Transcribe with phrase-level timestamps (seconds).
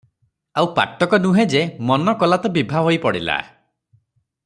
[0.61, 3.37] ଆଉ ପାଟକ ନୁହେଁ ଯେ, ମନ କଲା ତ ବିଭା ହୋଇ ପଡ଼ିଲା।